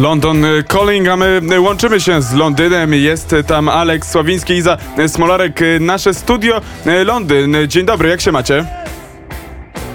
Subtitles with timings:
[0.00, 2.94] London Calling, a my łączymy się z Londynem.
[2.94, 6.60] Jest tam Aleks Sławiński i za Smolarek, nasze studio
[7.04, 7.56] Londyn.
[7.68, 8.64] Dzień dobry, jak się macie?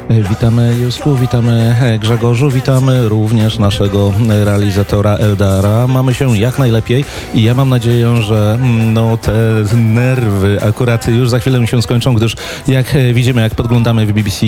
[0.10, 4.13] Witamy Józku, witamy Grzegorzu, witamy również naszego
[4.44, 5.88] realizatora Eldara.
[5.88, 8.60] Mamy się jak najlepiej i ja mam nadzieję, że
[8.94, 9.33] no, te
[9.78, 12.36] nerwy akurat już za chwilę się skończą, gdyż
[12.68, 14.46] jak widzimy, jak podglądamy w BBC,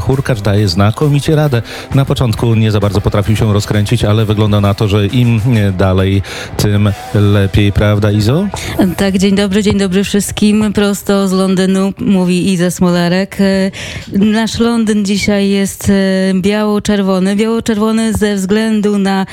[0.00, 1.62] Hurkacz daje znakomicie radę.
[1.94, 5.40] Na początku nie za bardzo potrafił się rozkręcić, ale wygląda na to, że im
[5.78, 6.22] dalej,
[6.56, 8.46] tym lepiej, prawda Izo?
[8.96, 10.72] Tak, dzień dobry, dzień dobry wszystkim.
[10.72, 13.38] Prosto z Londynu mówi Iza Smolarek.
[14.12, 15.92] Nasz Londyn dzisiaj jest
[16.34, 17.36] biało-czerwony.
[17.36, 19.26] Biało-czerwony ze względu na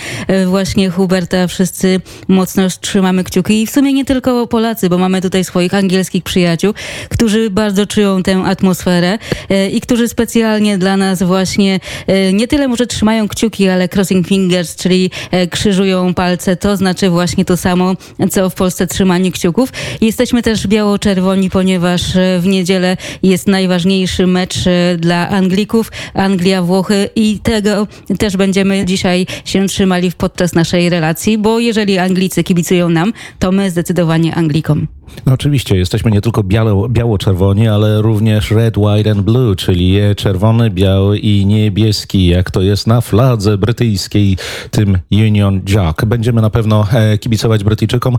[0.45, 1.47] właśnie Huberta.
[1.47, 6.23] Wszyscy mocno trzymamy kciuki i w sumie nie tylko Polacy, bo mamy tutaj swoich angielskich
[6.23, 6.73] przyjaciół,
[7.09, 9.17] którzy bardzo czują tę atmosferę
[9.71, 11.79] i którzy specjalnie dla nas właśnie
[12.33, 15.11] nie tyle może trzymają kciuki, ale crossing fingers, czyli
[15.49, 16.55] krzyżują palce.
[16.55, 17.95] To znaczy właśnie to samo,
[18.31, 19.69] co w Polsce trzymanie kciuków.
[20.01, 22.01] Jesteśmy też biało-czerwoni, ponieważ
[22.39, 24.55] w niedzielę jest najważniejszy mecz
[24.97, 27.87] dla Anglii Anglików, Anglia, Włochy i tego
[28.19, 33.71] też będziemy dzisiaj się trzymali podczas naszej relacji, bo jeżeli Anglicy kibicują nam, to my
[33.71, 34.87] zdecydowanie Anglikom.
[35.25, 40.69] No oczywiście, jesteśmy nie tylko biało, biało-czerwoni, ale również red, white and blue, czyli czerwony,
[40.69, 44.37] biały i niebieski, jak to jest na fladze brytyjskiej,
[44.71, 46.05] tym Union Jack.
[46.05, 46.87] Będziemy na pewno
[47.19, 48.17] kibicować Brytyjczykom,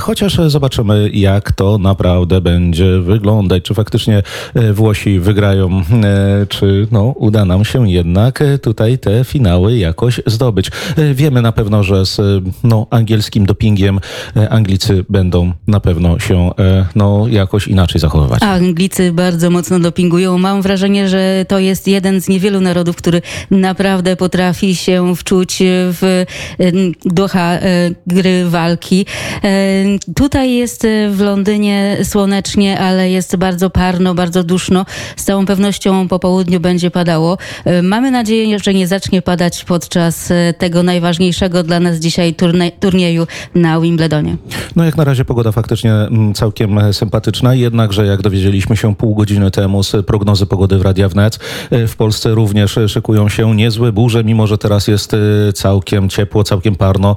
[0.00, 3.62] chociaż zobaczymy, jak to naprawdę będzie wyglądać.
[3.62, 4.22] Czy faktycznie
[4.72, 5.82] Włosi wygrają,
[6.48, 10.70] czy no, uda nam się jednak tutaj te finały jakoś zdobyć.
[11.14, 14.00] Wiemy na pewno, że z no, angielskim dopingiem
[14.50, 16.50] Anglicy będą na pewno się
[16.94, 18.42] no, jakoś inaczej zachowywać.
[18.42, 20.38] Anglicy bardzo mocno dopingują.
[20.38, 26.24] Mam wrażenie, że to jest jeden z niewielu narodów, który naprawdę potrafi się wczuć w
[27.04, 27.58] ducha
[28.06, 29.06] gry walki.
[30.16, 34.86] Tutaj jest w Londynie słonecznie, ale jest bardzo parno, bardzo duszno.
[35.16, 37.38] Z całą pewnością po południu będzie padało.
[37.82, 43.80] Mamy nadzieję, że nie zacznie padać podczas tego najważniejszego dla nas dzisiaj turnie turnieju na
[43.80, 44.36] Wimbledonie.
[44.76, 45.92] No jak na razie pogoda faktycznie
[46.34, 51.38] całkiem sympatyczna, jednakże jak dowiedzieliśmy się pół godziny temu z prognozy pogody w Radia Wnet,
[51.70, 55.16] w Polsce również szykują się niezłe burze, mimo że teraz jest
[55.54, 57.16] całkiem ciepło, całkiem parno.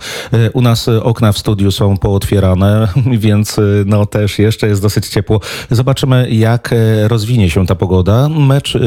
[0.54, 2.88] U nas okna w studiu są pootwierane,
[3.26, 5.40] więc no też jeszcze jest dosyć ciepło.
[5.72, 6.76] Zobaczymy jak
[7.08, 8.30] rozwinie się ta pogoda.
[8.30, 8.78] Mecz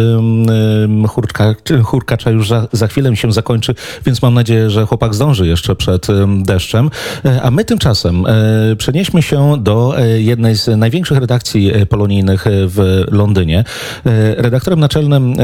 [1.09, 1.55] Hurka,
[1.85, 3.75] Hurkacza już za, za chwilę się zakończy,
[4.07, 6.07] więc mam nadzieję, że chłopak zdąży jeszcze przed
[6.43, 6.91] deszczem.
[7.43, 8.25] A my tymczasem
[8.79, 13.65] przenieśmy się do jednej z największych redakcji polonijnych w Londynie.
[14.37, 15.35] Redaktorem naczelnym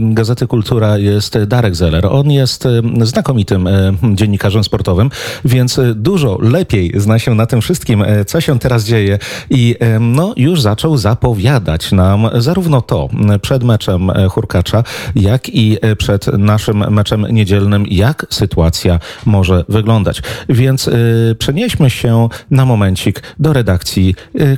[0.00, 2.06] Gazety Kultura jest Darek Zeller.
[2.06, 2.68] On jest
[3.02, 3.68] znakomitym
[4.14, 5.10] dziennikarzem sportowym,
[5.44, 9.18] więc dużo lepiej zna się na tym wszystkim, co się teraz dzieje
[9.50, 13.08] i no, już zaczął zapowiadać nam zarówno to
[13.42, 14.84] przed meczem Hurkacza,
[15.16, 20.22] jak i przed naszym meczem niedzielnym, jak sytuacja może wyglądać.
[20.48, 20.90] Więc
[21.38, 23.83] przenieśmy się na momencik do redakcji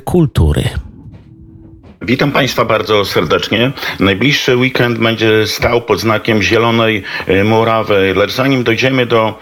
[0.05, 0.86] kultury.
[2.01, 3.71] Witam Państwa bardzo serdecznie.
[3.99, 7.03] Najbliższy weekend będzie stał pod znakiem Zielonej
[7.43, 8.13] Murawy.
[8.15, 9.39] Lecz zanim dojdziemy do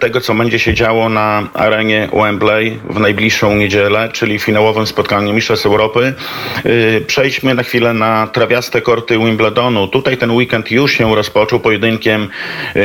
[0.00, 5.66] tego, co będzie się działo na arenie Wembley w najbliższą niedzielę, czyli finałowym spotkaniu Mistrzostw
[5.66, 6.14] Europy,
[7.06, 9.88] przejdźmy na chwilę na trawiaste korty Wimbledonu.
[9.88, 12.28] Tutaj ten weekend już się rozpoczął pojedynkiem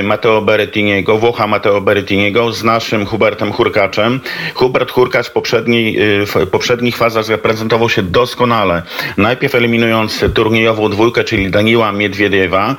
[0.04, 4.20] Matteo Berrettiniego, Włocha Matteo Berrettiniego z naszym Hubertem Hurkaczem.
[4.54, 8.84] Hubert Hurkacz w, poprzedniej, w poprzednich fazach zaprezentował się doskonale
[9.18, 12.76] najpierw eliminując turniejową dwójkę, czyli Daniła Miedwiediewa,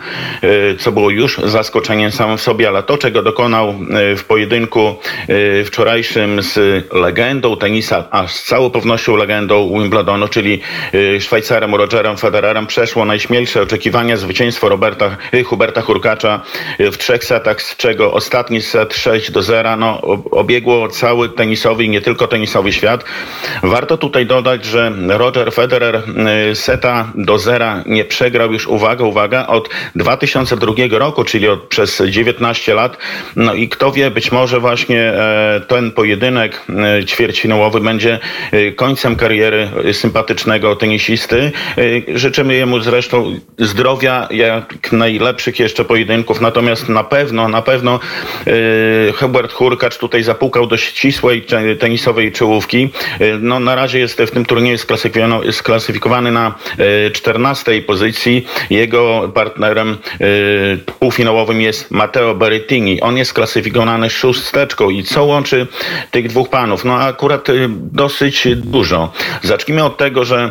[0.79, 3.75] co było już zaskoczeniem samym w sobie, ale to, czego dokonał
[4.17, 4.97] w pojedynku
[5.65, 10.61] wczorajszym z legendą tenisa, a z całą pewnością legendą Wimbledonu, czyli
[11.21, 16.41] Szwajcarem Rogerem Federerem, przeszło najśmielsze oczekiwania zwycięstwo Roberta, Huberta Hurkacza
[16.79, 20.01] w trzech setach, z czego ostatni set 6 do 0, no,
[20.31, 23.05] obiegło cały tenisowy nie tylko tenisowy świat.
[23.63, 26.03] Warto tutaj dodać, że Roger Federer
[26.55, 32.75] seta do zera nie przegrał już, uwaga, uwaga, od 2002 roku, czyli od, przez 19
[32.75, 32.97] lat.
[33.37, 38.19] No i kto wie, być może właśnie e, ten pojedynek e, ćwierćfinałowy będzie
[38.53, 41.53] e, końcem kariery sympatycznego tenisisty.
[42.15, 48.01] Życzymy jemu zresztą zdrowia, jak najlepszych jeszcze pojedynków, natomiast na pewno, na pewno
[49.15, 51.47] Hubert Hurkacz tutaj zapukał do ścisłej
[51.79, 52.89] tenisowej czołówki.
[53.41, 56.55] No na razie jest w tym turnieju sklasyfikowany sklasyfikowany na
[57.13, 58.47] 14 pozycji.
[58.71, 59.99] Jego partnerem
[60.99, 63.01] półfinałowym jest Matteo Berrettini.
[63.01, 65.67] On jest klasyfikowany szósteczką i co łączy
[66.11, 66.85] tych dwóch panów?
[66.85, 67.47] No akurat
[67.93, 69.13] dosyć dużo.
[69.43, 70.51] Zacznijmy od tego, że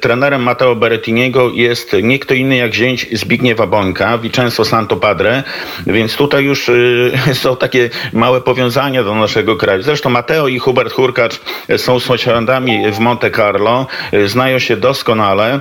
[0.00, 5.42] trenerem Matteo Berrettiniego jest nie kto inny jak zięć Zbigniewa Bońka, Vincenzo Santo Padre,
[5.86, 6.70] więc tutaj już
[7.42, 9.82] są takie małe powiązania do naszego kraju.
[9.82, 11.40] Zresztą Mateo i Hubert Hurkacz
[11.76, 13.86] są sąsiadami w Monte Carlo,
[14.26, 15.60] znają się doskonale.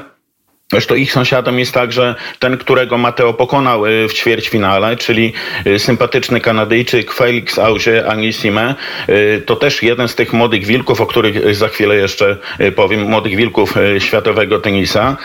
[0.72, 5.34] Zresztą ich sąsiadem jest także ten, którego Mateo pokonał y, w ćwierćfinale, czyli
[5.68, 8.76] y, sympatyczny Kanadyjczyk Felix Auger Anisime.
[9.10, 12.38] Y, to też jeden z tych młodych wilków, o których za chwilę jeszcze
[12.76, 15.18] powiem, młodych wilków światowego tenisa.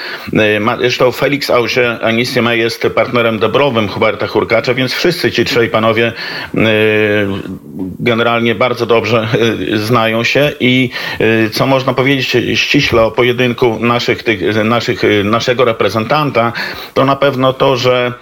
[0.79, 6.13] Zresztą Felix Auger Anisime jest partnerem dobrowym Huberta Hurkacza, więc wszyscy ci trzej panowie
[7.99, 9.29] generalnie bardzo dobrze
[9.75, 10.91] znają się i
[11.53, 16.53] co można powiedzieć ściśle o pojedynku naszych, tych, naszych naszego reprezentanta,
[16.95, 18.13] to na pewno to, że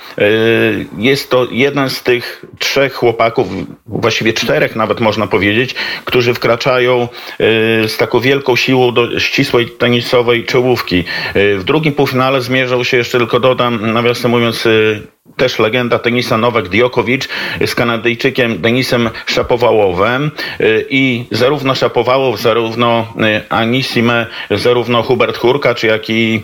[0.99, 3.49] jest to jeden z tych trzech chłopaków,
[3.87, 5.75] właściwie czterech nawet można powiedzieć,
[6.05, 7.09] którzy wkraczają
[7.87, 11.05] z taką wielką siłą do ścisłej tenisowej czołówki.
[11.35, 14.69] W drugim półfinale zmierzał się, jeszcze tylko dodam, nawiasem mówiąc,
[15.36, 17.28] też legenda tenisa Nowak Djokovic
[17.66, 20.31] z Kanadyjczykiem Denisem Szapowałowem
[20.90, 23.12] i zarówno Szapowałow, zarówno
[23.48, 26.42] Anisime, zarówno Hubert Hurkacz, jak i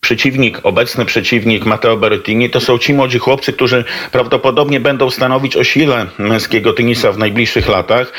[0.00, 5.64] przeciwnik, obecny przeciwnik Matteo Berrettini, to są ci młodzi chłopcy, którzy prawdopodobnie będą stanowić o
[5.64, 8.12] sile męskiego tenisa w najbliższych latach.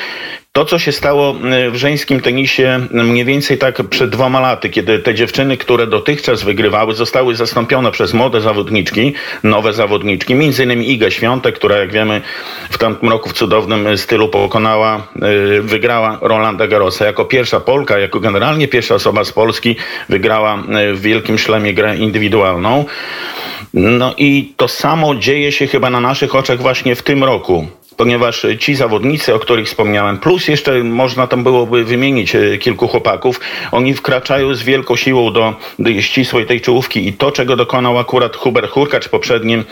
[0.56, 5.00] To, co się stało e, w żeńskim tenisie mniej więcej tak przed dwoma laty, kiedy
[5.00, 9.13] te dziewczyny, które dotychczas wygrywały, zostały zastąpione przez młode zawodniczki,
[9.44, 12.22] nowe zawodniczki, innymi Iga Świątek, która jak wiemy
[12.69, 18.19] w tamtym roku w cudownym stylu pokonała, e, wygrała Rolanda Garrosa jako pierwsza Polka, jako
[18.19, 19.75] generalnie pierwsza osoba z Polski
[20.10, 22.86] wygrała e, w wielkim szlemie grę indywidualną.
[23.74, 28.45] No i to samo dzieje się chyba na naszych oczach właśnie w tym roku ponieważ
[28.59, 33.39] ci zawodnicy, o których wspomniałem, plus jeszcze można tam byłoby wymienić e, kilku chłopaków,
[33.71, 38.36] oni wkraczają z wielką siłą do, do ścisłej tej czołówki i to, czego dokonał akurat
[38.36, 39.63] Hubert Hurkacz w poprzednim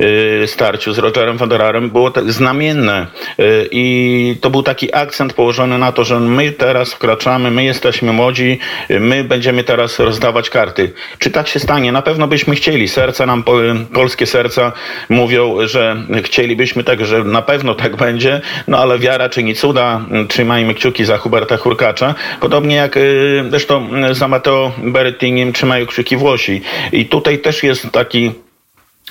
[0.00, 3.06] y, starciu z Rogerem Federerem, było tak znamienne
[3.40, 8.12] y, i to był taki akcent położony na to, że my teraz wkraczamy, my jesteśmy
[8.12, 8.58] młodzi,
[8.90, 10.92] my będziemy teraz rozdawać karty.
[11.18, 11.92] Czy tak się stanie?
[11.92, 12.88] Na pewno byśmy chcieli.
[12.88, 13.44] Serca nam,
[13.92, 14.72] polskie serca
[15.08, 20.00] mówią, że chcielibyśmy tak, że na pewno pewno tak będzie, no ale wiara czyni cuda.
[20.28, 22.14] Trzymajmy kciuki za Huberta Hurkacza.
[22.40, 26.60] Podobnie jak y, zresztą za Matteo Berrettiniem trzymają kciuki Włosi.
[26.92, 28.32] I tutaj też jest taki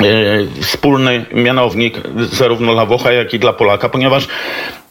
[0.01, 1.97] y, wspólny mianownik
[2.31, 4.27] zarówno dla Włocha, jak i dla Polaka, ponieważ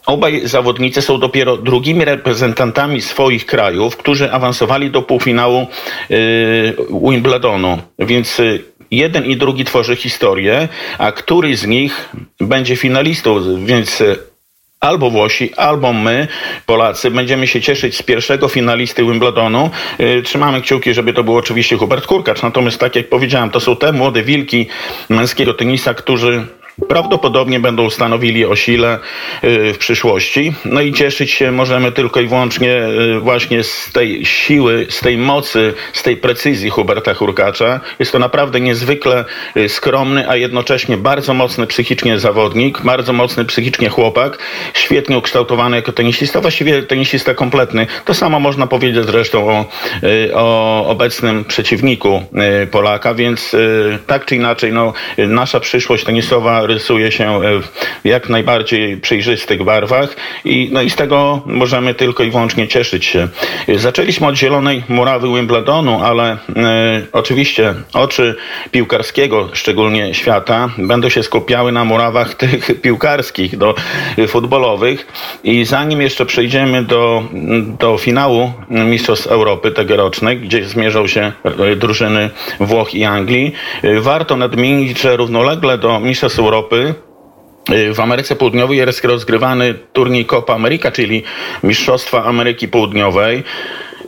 [0.06, 5.66] Obaj zawodnicy są dopiero drugimi reprezentantami swoich krajów, którzy awansowali do półfinału
[6.10, 6.76] y,
[7.10, 7.78] Wimbledonu.
[7.98, 8.42] Więc
[8.90, 12.08] jeden i drugi tworzy historię, a który z nich
[12.40, 14.16] będzie finalistą, więc e,
[14.80, 16.28] albo Włosi, albo my,
[16.66, 19.70] Polacy, będziemy się cieszyć z pierwszego finalisty Wimbledonu.
[19.98, 22.42] E, trzymamy kciuki, żeby to był oczywiście Hubert Kurkacz.
[22.42, 24.66] Natomiast tak jak powiedziałem, to są te młode wilki
[25.08, 26.46] męskiego tenisa, którzy
[26.88, 28.98] prawdopodobnie będą stanowili o sile
[29.44, 30.54] y, w przyszłości.
[30.64, 32.76] No i cieszyć się możemy tylko i wyłącznie
[33.16, 37.80] y, właśnie z tej siły, z tej mocy, z tej precyzji Huberta Hurkacza.
[37.98, 39.24] Jest to naprawdę niezwykle
[39.56, 44.38] y, skromny, a jednocześnie bardzo mocny psychicznie zawodnik, bardzo mocny psychicznie chłopak,
[44.74, 47.86] świetnie ukształtowany jako tenisista, właściwie tenisista kompletny.
[48.04, 49.64] To samo można powiedzieć zresztą o,
[50.34, 52.22] o obecnym przeciwniku
[52.70, 53.56] Polaka, więc
[54.06, 57.68] tak czy inaczej, no, nasza przyszłość tenisowa rysuje się e, w
[58.04, 63.28] jak najbardziej przejrzystych barwach i, no i z tego możemy tylko i wyłącznie cieszyć się.
[63.76, 66.38] Zaczęliśmy od zielonej murawy Wimbledonu, ale e,
[67.12, 68.36] oczywiście oczy
[68.70, 73.74] piłkarskiego, szczególnie świata, będą się skupiały na murawach tych piłkarskich, do
[74.28, 75.06] futbolowych
[75.44, 77.22] i zanim jeszcze przejdziemy do,
[77.78, 83.52] do finału Mistrzostw Europy tegorocznych, gdzie zmierzą się e, drużyny Włoch i Anglii,
[84.00, 86.94] warto nadmienić, że równolegle do Mistrzostw Europy Europy
[87.70, 91.22] y, w Ameryce Południowej jest rozgrywany turniej Copa America, czyli
[91.62, 93.44] Mistrzostwa Ameryki Południowej.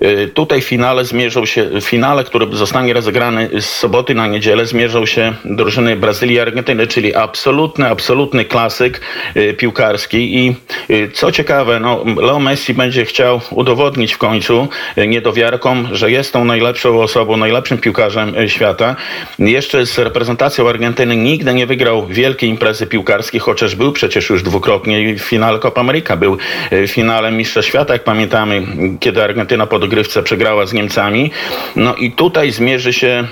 [0.04, 5.34] Y, tutaj finale zmierzą się, finale, który zostanie rozegrany z soboty na niedzielę, zmierzą się
[5.44, 9.00] drużyny Brazylii i Argentyny, czyli absolutny, absolutny klasyk
[9.36, 10.56] y, piłkarski i
[10.90, 14.68] y, co ciekawe, no, Leo Messi będzie chciał udowodnić w końcu
[15.06, 18.96] niedowiarkom, że jest tą najlepszą osobą, najlepszym piłkarzem świata.
[19.38, 25.14] Jeszcze z reprezentacją Argentyny nigdy nie wygrał wielkiej imprezy piłkarskiej, chociaż był przecież już dwukrotnie
[25.14, 26.38] w finale Copa America, był
[26.86, 28.62] finale Mistrza Świata, jak pamiętamy,
[29.00, 31.30] kiedy Argentyna pod rozgrywce przegrała z Niemcami.
[31.76, 33.26] No i tutaj zmierzy się e,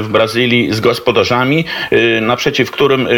[0.00, 3.10] w Brazylii z gospodarzami, e, naprzeciw którym e,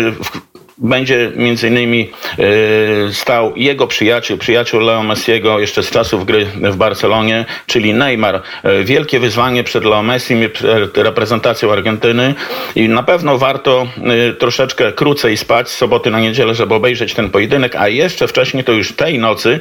[0.80, 6.76] będzie między innymi e, stał jego przyjaciel, przyjaciel Leo Messiego jeszcze z czasów gry w
[6.76, 8.42] Barcelonie, czyli Neymar.
[8.62, 12.34] E, Wielkie wyzwanie przed Leo Messi, przed reprezentacją Argentyny
[12.74, 13.86] i na pewno warto
[14.28, 18.64] e, troszeczkę krócej spać z soboty na niedzielę, żeby obejrzeć ten pojedynek, a jeszcze wcześniej,
[18.64, 19.60] to już tej nocy,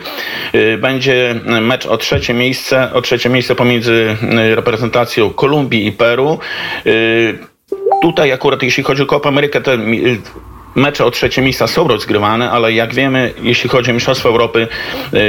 [0.78, 4.16] będzie mecz o trzecie miejsce, o trzecie miejsce pomiędzy
[4.56, 6.40] reprezentacją Kolumbii i Peru.
[8.02, 9.78] Tutaj akurat jeśli chodzi o Copa Amerykę, te
[10.78, 14.68] mecze o trzecie miejsca są rozgrywane, ale jak wiemy, jeśli chodzi o Mistrzostwo Europy,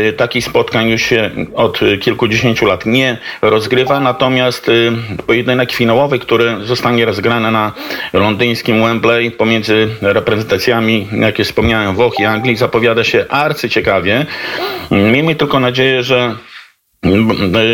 [0.08, 4.92] y, takich spotkań już się od kilkudziesięciu lat nie rozgrywa, natomiast y,
[5.26, 7.72] pojedynek finałowy, który zostanie rozgrany na
[8.12, 14.26] londyńskim Wembley pomiędzy reprezentacjami, jak już wspomniałem, Włoch i Anglii, zapowiada się arcyciekawie.
[14.90, 16.34] Miejmy tylko nadzieję, że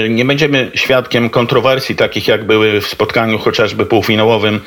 [0.08, 4.60] nie będziemy świadkiem kontrowersji takich jak były w spotkaniu chociażby półfinałowym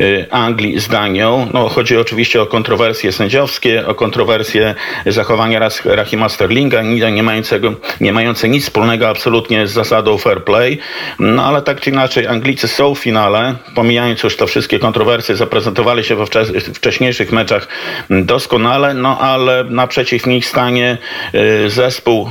[0.00, 1.50] y, Anglii z Danią.
[1.54, 4.74] No, chodzi oczywiście o kontrowersje sędziowskie, o kontrowersje
[5.06, 10.78] zachowania Rahima Sterlinga, nie, mającego, nie mające nic wspólnego absolutnie z zasadą fair play.
[11.18, 16.04] No ale tak czy inaczej Anglicy są w finale, pomijając już to wszystkie kontrowersje, zaprezentowali
[16.04, 17.68] się we wcze- wcześniejszych meczach
[18.10, 20.98] doskonale, no ale naprzeciw nich stanie
[21.34, 22.30] y, zespół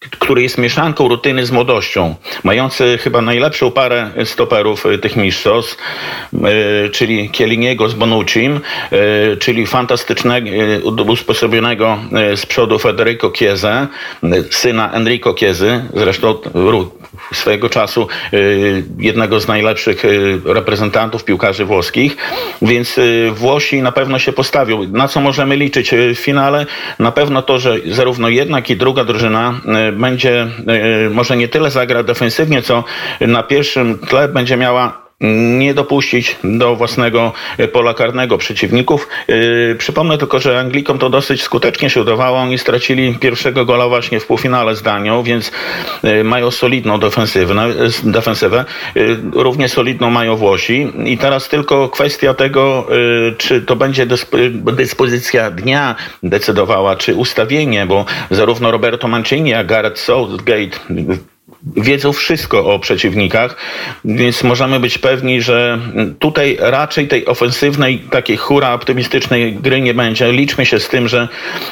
[0.00, 2.14] który jest mieszanką rutyny z młodością,
[2.44, 5.76] mający chyba najlepszą parę stoperów y, tych mistrzostw,
[6.86, 8.60] y, czyli Kieliniego z Bonuccim,
[9.32, 10.50] y, czyli fantastycznego,
[11.06, 11.98] usposobionego
[12.36, 13.88] z przodu Federico Chiesa,
[14.50, 16.34] syna Enrico Chiesy, zresztą
[17.32, 22.16] swojego czasu y, jednego z najlepszych y, reprezentantów piłkarzy włoskich,
[22.62, 24.88] więc y, Włosi na pewno się postawią.
[24.92, 26.66] Na co możemy liczyć w finale?
[26.98, 29.60] Na pewno to, że zarówno jedna, jak i druga drużyna
[29.92, 30.46] będzie
[31.10, 32.84] może nie tyle zagra defensywnie, co
[33.20, 39.08] na pierwszym tle będzie miała nie dopuścić do własnego e, pola karnego przeciwników.
[39.28, 42.38] Yy, przypomnę tylko, że Anglikom to dosyć skutecznie się udawało.
[42.38, 45.52] Oni stracili pierwszego gola właśnie w półfinale z Danią, więc
[46.02, 46.98] yy, mają solidną
[48.04, 48.64] defensywę.
[49.32, 50.92] równie solidną mają Włosi.
[51.04, 52.86] I teraz tylko kwestia tego,
[53.38, 60.00] czy to będzie dysp- dyspozycja dnia decydowała, czy ustawienie, bo zarówno Roberto Mancini, jak Gareth
[60.00, 60.78] Southgate
[61.76, 63.56] wiedzą wszystko o przeciwnikach,
[64.04, 65.78] więc możemy być pewni, że
[66.18, 70.32] tutaj raczej tej ofensywnej, takiej hura optymistycznej gry nie będzie.
[70.32, 71.28] Liczmy się z tym, że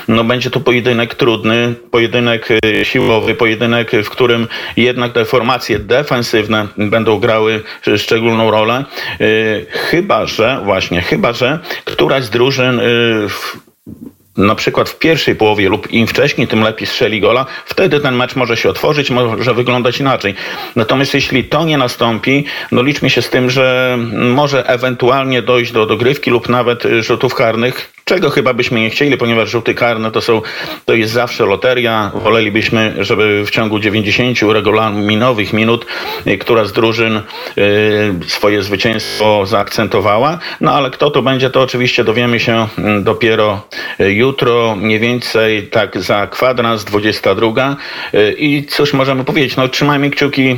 [0.09, 6.67] no, będzie to pojedynek trudny, pojedynek y, siłowy, pojedynek, w którym jednak te formacje defensywne
[6.77, 7.63] będą grały
[7.97, 8.85] szczególną rolę.
[9.21, 12.83] Y, Chyba, że właśnie, chyba, że któraś z drużyn y,
[13.29, 13.57] w
[14.39, 18.37] na przykład w pierwszej połowie lub im wcześniej, tym lepiej strzeli gola, wtedy ten mecz
[18.37, 20.35] może się otworzyć, może wyglądać inaczej.
[20.77, 25.87] Natomiast jeśli to nie nastąpi, no liczmy się z tym, że może ewentualnie dojść do
[25.87, 30.21] dogrywki lub nawet y, rzutów karnych, czego chyba byśmy nie chcieli, ponieważ rzuty karne to
[30.21, 30.43] są,
[30.85, 32.11] to jest zawsze loteria.
[32.15, 35.87] Wolelibyśmy, żeby w ciągu 90 regulaminowych minut
[36.27, 37.23] y, która z drużyn y,
[38.27, 40.39] swoje zwycięstwo zaakcentowała.
[40.61, 43.69] No ale kto to będzie, to oczywiście dowiemy się mm, dopiero
[44.01, 47.77] y, jutro, mniej więcej tak za kwadrans 22.
[48.15, 50.57] Y, I cóż możemy powiedzieć, no trzymajmy kciuki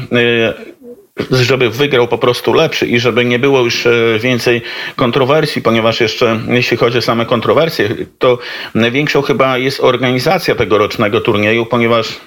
[1.30, 4.62] żeby wygrał po prostu lepszy i żeby nie było już e, więcej
[4.96, 8.38] kontrowersji, ponieważ jeszcze jeśli chodzi o same kontrowersje, to
[8.74, 12.20] największą chyba jest organizacja tegorocznego turnieju, ponieważ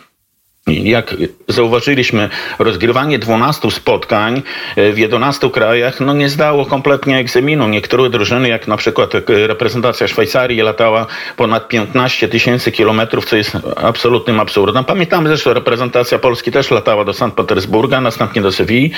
[0.68, 1.16] jak
[1.48, 2.30] zauważyliśmy,
[2.60, 4.42] rozgrywanie 12 spotkań
[4.76, 7.68] e, w 11 krajach no nie zdało kompletnie egzaminu.
[7.68, 11.06] Niektóre drużyny, jak na przykład e, reprezentacja Szwajcarii, latała
[11.38, 14.86] ponad 15 tysięcy kilometrów, co jest absolutnym absurdem.
[14.86, 18.92] Pamiętamy zresztą, reprezentacja Polski też latała do Sankt Petersburga, następnie do Sewilli,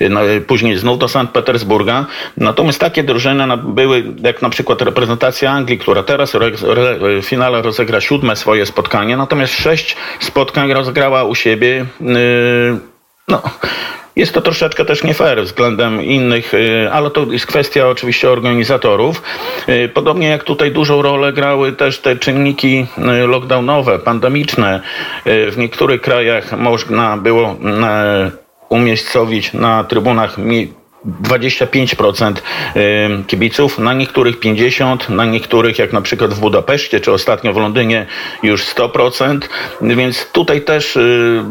[0.00, 2.06] e, no, później znów do Sankt Petersburga.
[2.36, 6.32] Natomiast takie drużyny no, były, jak na przykład reprezentacja Anglii, która teraz
[7.22, 11.86] w finale rozegra siódme swoje spotkanie, natomiast sześć spotkań rozegrała u siebie.
[12.00, 12.78] Yy,
[13.28, 13.42] no,
[14.16, 19.22] jest to troszeczkę też nie fair względem innych, y, ale to jest kwestia oczywiście organizatorów.
[19.68, 24.80] Y, Podobnie jak tutaj dużą rolę grały też te czynniki y, lockdownowe, pandemiczne.
[25.26, 27.56] Y, W niektórych krajach można było y,
[28.68, 30.38] umiejscowić na trybunach
[31.22, 37.52] 25% y, kibiców, na niektórych 50%, na niektórych jak na przykład w Budapeszcie, czy ostatnio
[37.52, 38.06] w Londynie
[38.42, 39.40] już 100%,
[39.80, 41.44] więc tutaj też y,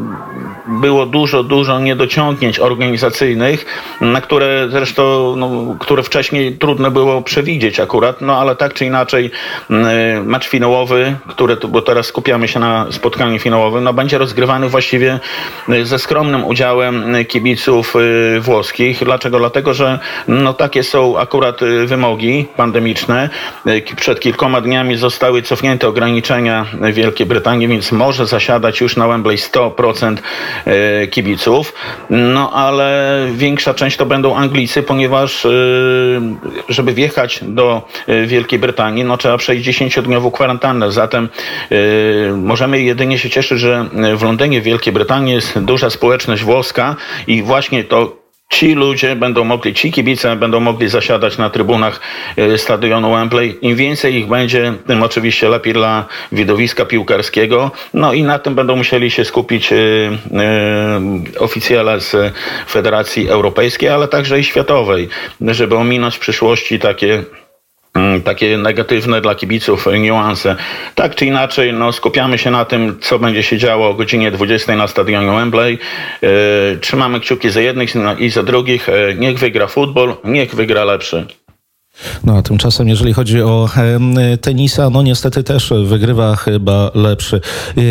[0.68, 3.66] było dużo, dużo niedociągnięć organizacyjnych,
[4.02, 9.32] na które zresztą, no, które wcześniej trudno było przewidzieć akurat, no ale tak czy inaczej
[9.70, 15.20] mm, mecz finałowy, który, bo teraz skupiamy się na spotkaniu finałowym, no będzie rozgrywany właściwie
[15.70, 19.04] y, ze skromnym udziałem y, kibiców y, włoskich.
[19.04, 19.40] Dlaczego?
[19.40, 23.30] Dlatego, że no takie są akurat wymogi pandemiczne.
[23.96, 30.18] Przed kilkoma dniami zostały cofnięte ograniczenia Wielkiej Brytanii, więc może zasiadać już na Wembley 100%
[30.18, 30.22] y,
[31.12, 31.74] kibiców.
[32.10, 36.22] No ale większa część to będą Anglicy, ponieważ y,
[36.70, 40.92] żeby wjechać do y, Wielkiej Brytanii, no trzeba przejść 10-dniową kwarantannę.
[40.92, 41.30] Zatem
[42.36, 43.86] możemy jedynie się cieszyć, że
[44.16, 46.96] w Londynie, Wielkiej Brytanii jest duża społeczność włoska
[47.28, 52.00] i właśnie to Ci ludzie będą mogli, ci kibice będą mogli zasiadać na trybunach
[52.38, 53.58] y, stadionu Wembley.
[53.62, 57.72] Im więcej ich będzie, tym oczywiście lepiej dla widowiska piłkarskiego.
[57.94, 59.76] No i na tym będą musieli się skupić y,
[61.36, 62.34] y, oficjele z
[62.70, 65.10] Federacji Europejskiej, ale także i światowej,
[65.42, 67.24] żeby ominąć w przyszłości takie
[68.24, 70.56] takie negatywne dla kibiców niuanse.
[70.96, 74.76] Tak czy inaczej, no, skupiamy się na tym, co będzie się działo o godzinie 20
[74.76, 75.80] na stadionie Wembley.
[76.22, 76.30] Yy,
[76.82, 78.88] trzymamy kciuki za jednych i za drugich.
[78.88, 81.26] Yy, niech wygra futbol, niech wygra lepszy.
[82.24, 87.42] No a tymczasem, jeżeli chodzi o em, tenisa, no niestety też wygrywa chyba lepszy.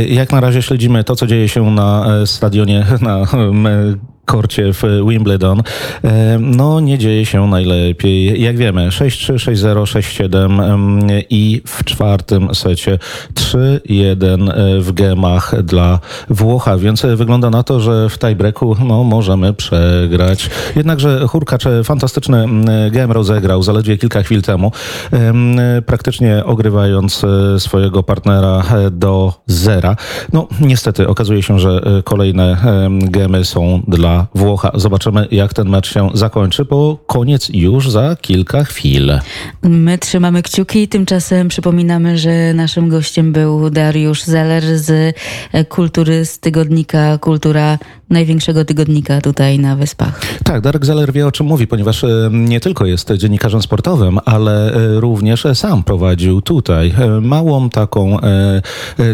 [0.09, 3.27] Jak na razie śledzimy to, co dzieje się na e, stadionie, na
[4.27, 5.63] korcie w Wimbledon.
[6.03, 8.43] Em, No nie dzieje się najlepiej.
[8.43, 12.99] Jak wiemy, 6-3, 6-0, 6-7 em, i w czwartym secie
[13.35, 15.99] 3-1 e, w gemach dla
[16.31, 20.51] Włocha, więc e, wygląda na to, że w tiebreaku no, możemy przegrać.
[20.77, 22.47] Jednakże Hurkacz e, fantastyczny
[22.91, 24.73] gem rozegrał zaledwie kilka chwil temu,
[25.13, 25.57] em,
[25.87, 29.97] praktycznie ogrywając e, swojego partnera e, do zera.
[30.33, 34.71] No niestety okazuje się, że e, kolejne em, gemy są dla Włocha.
[34.75, 39.13] Zobaczymy jak ten mecz się zakończy, bo koniec już za kilka chwil.
[39.63, 45.17] My trzymamy kciuki, tymczasem przypominamy, że naszym gościem był Dariusz Zeller z
[45.69, 47.79] Kultury, z tygodnika Kultura,
[48.11, 50.21] największego tygodnika tutaj na Wyspach.
[50.45, 54.75] Tak, Darek Zeller wie o czym mówi, ponieważ e, nie tylko jest dziennikarzem sportowym, ale
[54.75, 58.17] e, również sam prowadził tutaj e, małą taką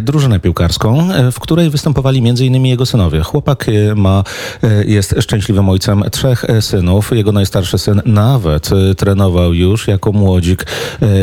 [0.02, 2.66] drużynę piłkarską, w której występowali m.in.
[2.66, 3.20] jego synowie.
[3.20, 4.24] Chłopak ma,
[4.86, 7.10] jest szczęśliwym ojcem trzech synów.
[7.12, 10.66] Jego najstarszy syn nawet trenował już jako młodzik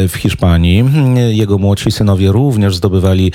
[0.10, 0.86] w Hiszpanii.
[1.30, 3.32] Jego młodsi synowie również zdobywali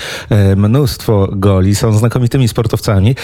[0.55, 3.15] mnóstwo goli, są znakomitymi sportowcami.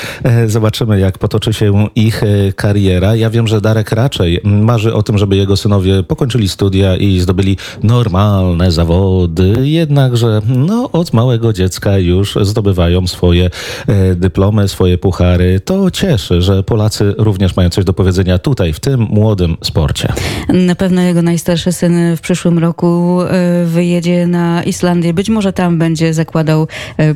[0.48, 3.16] Zobaczymy, jak potoczy się ich e, kariera.
[3.16, 7.58] Ja wiem, że Darek raczej marzy o tym, żeby jego synowie pokończyli studia i zdobyli
[7.84, 13.50] normalne zawody, jednakże no, od małego dziecka już zdobywają swoje
[13.88, 15.60] e, dyplomy, swoje puchary.
[15.60, 20.14] To cieszy, że Polacy również mają coś do powiedzenia tutaj, w tym młodym sporcie.
[20.50, 25.14] Na pewno jego najstarszy syn w przyszłym roku e, wyjedzie na Islandię.
[25.14, 26.68] Być może tam będzie zakładał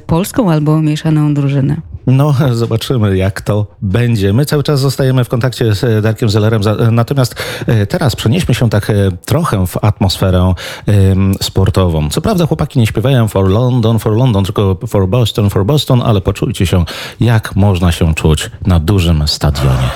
[0.08, 1.95] polską albo mieszaną drużynę.
[2.08, 4.34] No, zobaczymy, jak to będzie.
[4.34, 7.36] My cały czas zostajemy w kontakcie z Darkiem Zellerem, natomiast
[7.68, 8.94] e, teraz przenieśmy się tak e,
[9.26, 10.54] trochę w atmosferę
[11.42, 12.10] sportową.
[12.10, 16.22] Co prawda chłopaki nie śpiewają for London, for London, tylko for Boston, for Boston, ale
[16.22, 16.86] poczujcie się,
[17.20, 19.90] jak można się czuć na dużym stadionie.